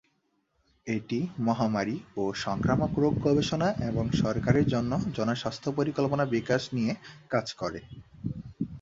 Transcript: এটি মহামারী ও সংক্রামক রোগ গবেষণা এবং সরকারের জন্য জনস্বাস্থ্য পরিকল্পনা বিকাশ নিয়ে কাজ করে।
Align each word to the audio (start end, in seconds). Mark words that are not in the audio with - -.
এটি 0.87 1.19
মহামারী 1.39 1.97
ও 2.17 2.33
সংক্রামক 2.45 2.91
রোগ 2.97 3.13
গবেষণা 3.25 3.69
এবং 3.89 4.05
সরকারের 4.21 4.65
জন্য 4.67 4.91
জনস্বাস্থ্য 5.17 5.69
পরিকল্পনা 5.71 6.23
বিকাশ 6.35 6.61
নিয়ে 6.75 6.93
কাজ 7.31 7.47
করে। 7.53 7.79